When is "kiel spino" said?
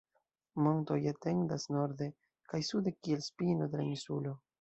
2.95-3.69